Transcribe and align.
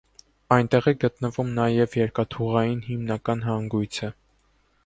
Այնտեղ 0.55 0.87
է 0.91 0.93
գտնվում 1.03 1.51
նաև 1.59 1.93
երկաթուղային 2.01 2.83
հիմնական 2.89 3.47
հանգույցը։ 3.51 4.11